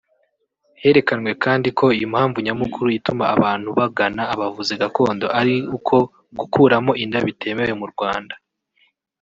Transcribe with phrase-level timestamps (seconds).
[0.81, 5.95] Herekanwe kandi ko impamvu nyamukuru ituma abantu bagana abavuzi gakondo ari uko
[6.39, 8.35] gukuramo inda bitemewe mu Rwanda